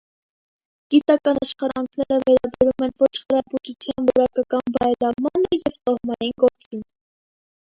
Գիտական 0.93 1.39
աշխատանքները 1.45 2.17
վերաբերում 2.23 2.87
են 2.87 2.95
ոչխարաբուծության 3.03 4.09
որակական 4.09 4.75
բարելավմանը 4.79 5.61
և 5.63 5.77
տոհմային 5.91 6.35
գործին։ 6.47 6.87